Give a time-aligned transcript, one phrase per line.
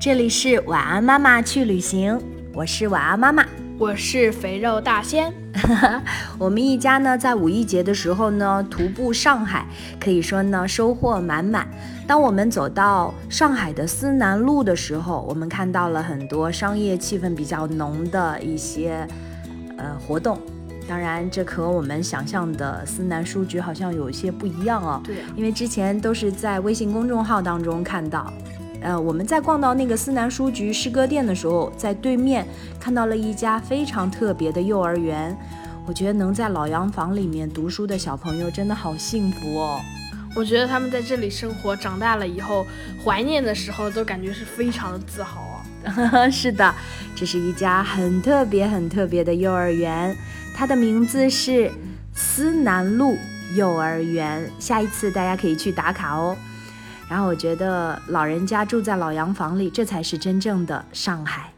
[0.00, 2.18] 这里是晚安妈妈去旅行，
[2.54, 3.44] 我是晚安妈妈，
[3.76, 5.30] 我是肥肉大仙。
[6.40, 9.66] 我们一家呢，在五一节的时候呢，徒步上海，
[10.00, 11.68] 可以说呢收获满满。
[12.06, 19.06] 当我们走到上海的思南路的时候，我们看到了很多商业气氛比较浓的一些
[19.76, 20.40] 呃活动。
[20.88, 24.98] 当然，这和我们想象的思南书局好像有一些不一样哦。
[25.04, 28.32] 对，因为之前都是在微信公众号当中看到。
[28.82, 32.46] 呃，我们在逛到那个思南书局诗歌店的时候，在对面
[32.78, 35.36] 看到了一家非常特别的幼儿园。
[35.86, 39.80] 我觉得能在老洋房里面读书的小朋友真的好幸福哦。
[40.36, 42.64] 我觉得他们在这里生活，长大了以后
[43.04, 46.30] 怀念的时候，都感觉是非常的自豪啊。
[46.30, 46.72] 是的，
[47.16, 50.16] 这是一家很特别、很特别的幼儿园，
[50.54, 51.70] 它的名字是
[52.14, 53.16] 思南路
[53.56, 54.48] 幼儿园。
[54.60, 56.36] 下一次大家可以去打卡哦。
[57.10, 61.52] 然后我觉得老人家住在老洋房里，这才是真正的上海。